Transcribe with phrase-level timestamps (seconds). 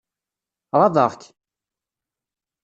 [0.79, 1.21] Ɣaḍeɣ-k?